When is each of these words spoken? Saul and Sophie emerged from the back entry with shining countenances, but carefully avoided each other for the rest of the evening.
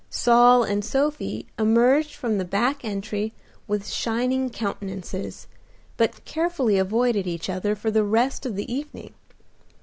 Saul 0.09 0.63
and 0.63 0.83
Sophie 0.83 1.45
emerged 1.59 2.15
from 2.15 2.39
the 2.39 2.43
back 2.43 2.83
entry 2.83 3.33
with 3.67 3.87
shining 3.87 4.49
countenances, 4.49 5.45
but 5.95 6.25
carefully 6.25 6.79
avoided 6.79 7.27
each 7.27 7.51
other 7.51 7.75
for 7.75 7.91
the 7.91 8.03
rest 8.03 8.43
of 8.47 8.55
the 8.55 8.73
evening. 8.73 9.13